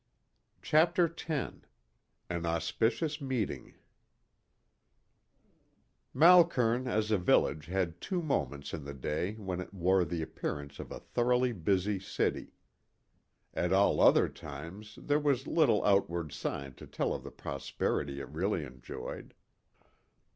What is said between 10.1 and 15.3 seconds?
appearance of a thoroughly busy city. At all other times there